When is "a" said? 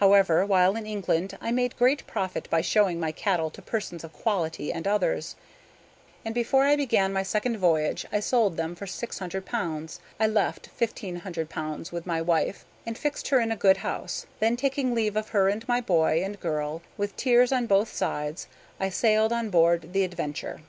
13.52-13.56